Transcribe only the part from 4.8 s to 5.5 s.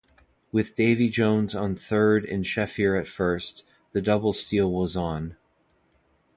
on.